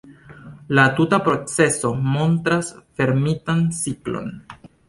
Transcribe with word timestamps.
La 0.79 0.85
tuta 0.99 1.19
procezo 1.27 1.93
montras 2.15 2.73
fermitan 3.01 3.65
ciklon. 3.83 4.35